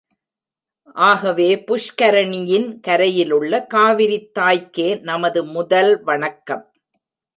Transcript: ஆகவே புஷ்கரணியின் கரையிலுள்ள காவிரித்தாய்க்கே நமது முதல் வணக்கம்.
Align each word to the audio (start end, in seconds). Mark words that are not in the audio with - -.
ஆகவே 1.07 1.49
புஷ்கரணியின் 1.67 2.79
கரையிலுள்ள 2.87 3.67
காவிரித்தாய்க்கே 3.73 4.89
நமது 5.01 5.43
முதல் 5.45 6.03
வணக்கம். 6.03 6.65